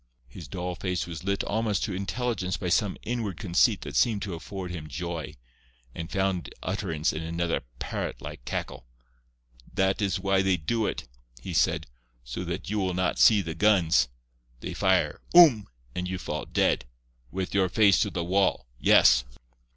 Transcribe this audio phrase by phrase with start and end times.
[0.27, 4.33] His dull face was lit almost to intelligence by some inward conceit that seemed to
[4.33, 5.35] afford him joy,
[5.93, 8.87] and found utterance in another parrot like cackle.
[9.71, 11.07] "That is why they do it,"
[11.39, 14.07] he said—"so that you will not see the guns.
[14.61, 16.85] They fire—oom!—and you fall dead.
[17.29, 18.65] With your face to the wall.
[18.79, 19.23] Yes."